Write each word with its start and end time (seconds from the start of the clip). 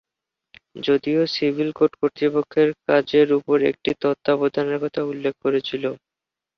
যদিও 0.79 1.21
civil 1.33 1.69
code 1.75 1.91
কর্তৃপক্ষের 1.99 2.69
কাজের 2.87 3.27
উপর 3.39 3.57
একটি 3.71 3.91
তত্ত্বাবধানের 4.01 4.77
কথা 4.83 5.01
উল্লেখ 5.03 5.33
করেছিল। 5.43 5.83